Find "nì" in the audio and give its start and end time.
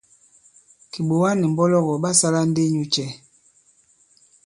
1.39-1.45